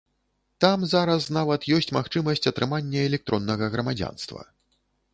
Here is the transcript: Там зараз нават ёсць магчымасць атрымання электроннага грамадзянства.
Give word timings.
Там 0.63 0.85
зараз 0.93 1.27
нават 1.37 1.69
ёсць 1.77 1.91
магчымасць 1.99 2.49
атрымання 2.55 3.07
электроннага 3.13 3.73
грамадзянства. 3.77 4.49